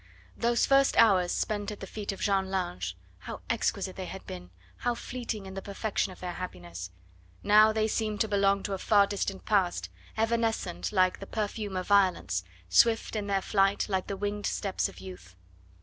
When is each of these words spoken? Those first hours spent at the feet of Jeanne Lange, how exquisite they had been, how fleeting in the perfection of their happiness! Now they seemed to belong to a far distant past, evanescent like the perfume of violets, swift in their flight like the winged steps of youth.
Those 0.35 0.65
first 0.65 0.97
hours 0.97 1.31
spent 1.31 1.69
at 1.69 1.79
the 1.79 1.85
feet 1.85 2.11
of 2.11 2.19
Jeanne 2.21 2.49
Lange, 2.49 2.95
how 3.19 3.41
exquisite 3.51 3.95
they 3.97 4.07
had 4.07 4.25
been, 4.25 4.49
how 4.77 4.95
fleeting 4.95 5.45
in 5.45 5.53
the 5.53 5.61
perfection 5.61 6.11
of 6.11 6.19
their 6.19 6.31
happiness! 6.33 6.89
Now 7.43 7.71
they 7.71 7.87
seemed 7.87 8.19
to 8.21 8.27
belong 8.27 8.63
to 8.63 8.73
a 8.73 8.79
far 8.79 9.05
distant 9.05 9.45
past, 9.45 9.89
evanescent 10.17 10.91
like 10.91 11.19
the 11.19 11.27
perfume 11.27 11.77
of 11.77 11.85
violets, 11.85 12.43
swift 12.67 13.15
in 13.15 13.27
their 13.27 13.43
flight 13.43 13.87
like 13.89 14.07
the 14.07 14.17
winged 14.17 14.47
steps 14.47 14.89
of 14.89 14.99
youth. 14.99 15.35